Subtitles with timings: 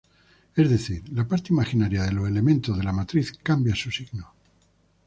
[0.55, 4.33] Es decir, la parte imaginaria de los elementos de la matriz cambia su signo.